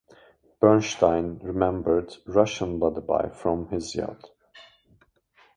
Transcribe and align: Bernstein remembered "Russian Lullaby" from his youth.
Bernstein 0.59 1.39
remembered 1.43 2.17
"Russian 2.25 2.79
Lullaby" 2.79 3.29
from 3.29 3.67
his 3.69 3.93
youth. 3.93 4.25